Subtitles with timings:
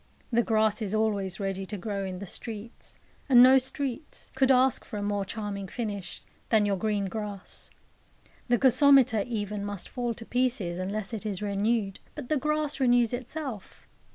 [0.31, 2.95] The grass is always ready to grow in the streets
[3.29, 7.69] and no streets could ask for a more charming finish than your green grass.
[8.47, 13.13] The gasometer even must fall to pieces unless it is renewed; but the grass renews
[13.13, 13.87] itself.